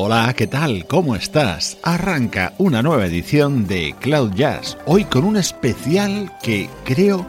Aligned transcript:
Hola, 0.00 0.32
¿qué 0.36 0.46
tal? 0.46 0.86
¿Cómo 0.86 1.16
estás? 1.16 1.76
Arranca 1.82 2.52
una 2.58 2.82
nueva 2.82 3.06
edición 3.06 3.66
de 3.66 3.96
Cloud 3.98 4.32
Jazz, 4.32 4.78
hoy 4.86 5.04
con 5.04 5.24
un 5.24 5.36
especial 5.36 6.30
que 6.40 6.70
creo 6.84 7.26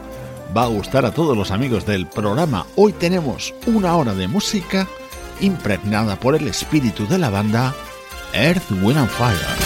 va 0.56 0.62
a 0.62 0.68
gustar 0.68 1.04
a 1.04 1.10
todos 1.10 1.36
los 1.36 1.50
amigos 1.50 1.84
del 1.84 2.06
programa. 2.06 2.66
Hoy 2.76 2.92
tenemos 2.92 3.52
una 3.66 3.96
hora 3.96 4.14
de 4.14 4.28
música 4.28 4.86
impregnada 5.40 6.14
por 6.14 6.36
el 6.36 6.46
espíritu 6.46 7.08
de 7.08 7.18
la 7.18 7.30
banda 7.30 7.74
Earth, 8.34 8.70
Wind 8.70 8.98
and 8.98 9.10
Fire. 9.10 9.59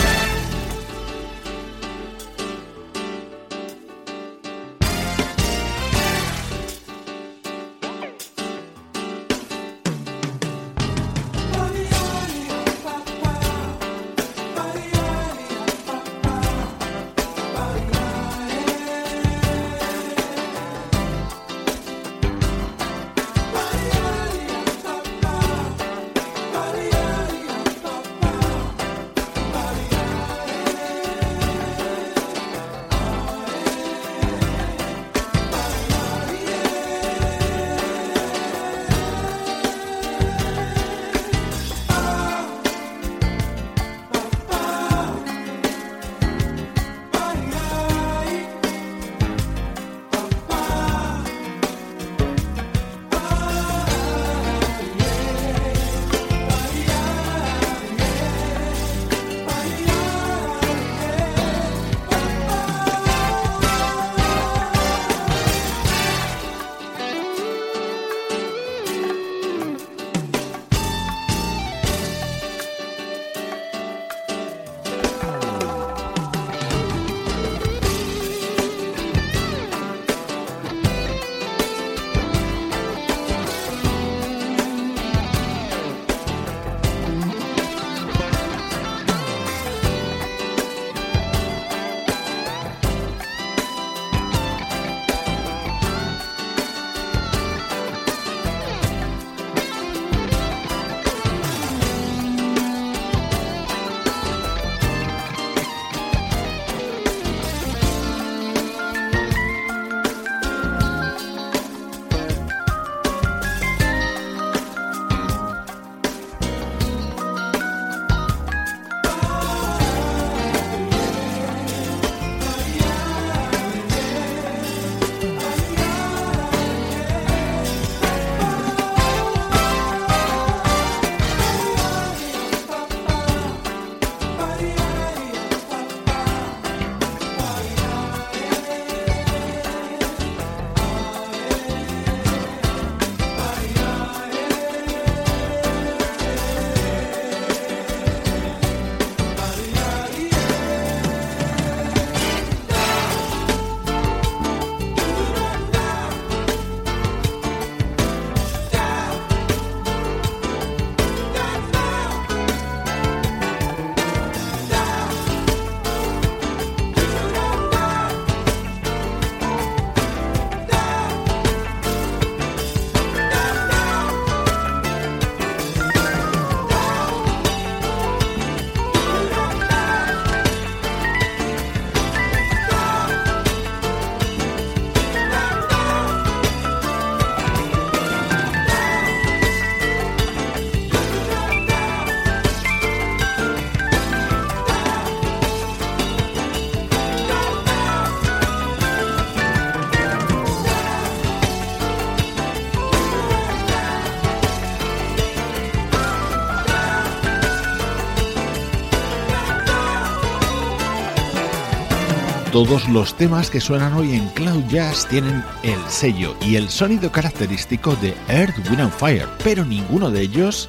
Todos 212.54 212.88
los 212.88 213.16
temas 213.16 213.50
que 213.50 213.60
suenan 213.60 213.94
hoy 213.94 214.14
en 214.14 214.28
Cloud 214.28 214.62
Jazz 214.68 215.08
tienen 215.08 215.42
el 215.64 215.80
sello 215.88 216.36
y 216.40 216.54
el 216.54 216.68
sonido 216.68 217.10
característico 217.10 217.96
de 217.96 218.14
Earth, 218.28 218.54
Wind 218.70 218.92
Fire, 218.92 219.26
pero 219.42 219.64
ninguno 219.64 220.08
de 220.08 220.20
ellos 220.20 220.68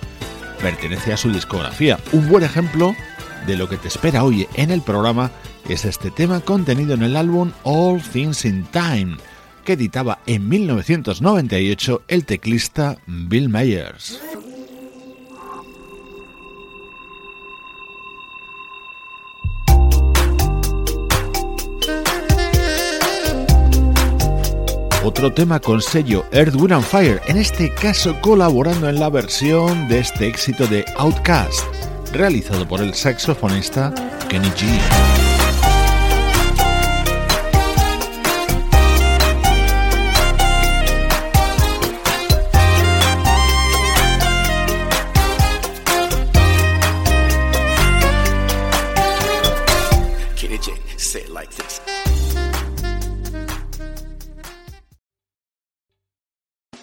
pertenece 0.60 1.14
a 1.14 1.18
su 1.18 1.32
discografía. 1.32 2.00
Un 2.12 2.28
buen 2.28 2.44
ejemplo 2.44 2.96
de 3.46 3.56
lo 3.56 3.70
que 3.70 3.78
te 3.78 3.88
espera 3.88 4.24
hoy 4.24 4.48
en 4.56 4.72
el 4.72 4.82
programa 4.82 5.30
es 5.70 5.86
este 5.86 6.10
tema 6.10 6.40
contenido 6.40 6.96
en 6.96 7.04
el 7.04 7.16
álbum 7.16 7.52
All 7.62 8.02
Things 8.02 8.46
in 8.46 8.66
Time, 8.72 9.18
que 9.64 9.74
editaba 9.74 10.18
en 10.26 10.50
1998 10.50 12.02
el 12.08 12.26
teclista 12.26 12.98
Bill 13.06 13.48
Myers. 13.48 14.20
Otro 25.06 25.32
tema 25.32 25.60
con 25.60 25.82
sello 25.82 26.26
Earth, 26.32 26.56
Wind 26.56 26.82
Fire, 26.82 27.22
en 27.28 27.38
este 27.38 27.72
caso 27.74 28.20
colaborando 28.22 28.90
en 28.90 29.00
la 29.00 29.10
versión 29.10 29.88
de 29.88 30.00
este 30.00 30.28
éxito 30.28 30.66
de 30.68 30.84
Outcast, 30.98 31.64
realizado 32.12 32.68
por 32.68 32.82
el 32.82 32.94
saxofonista 32.94 33.94
Kenny 34.30 34.50
G. 34.50 35.16